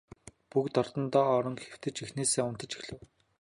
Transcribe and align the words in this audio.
Бүгд 0.51 0.73
орондоо 0.81 1.25
орон 1.37 1.57
хэвтэж 1.65 1.95
эхнээсээ 2.05 2.43
унтаж 2.47 2.71
эхлэв. 2.79 2.99